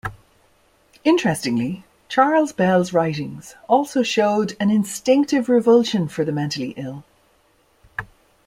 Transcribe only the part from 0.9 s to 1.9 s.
Interestingly,